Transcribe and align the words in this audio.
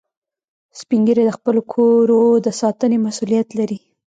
سپین 0.79 1.01
ږیری 1.07 1.23
د 1.27 1.31
خپلو 1.37 1.61
کورو 1.73 2.21
د 2.45 2.47
ساتنې 2.61 2.97
مسئولیت 3.05 3.47
لري 3.59 3.79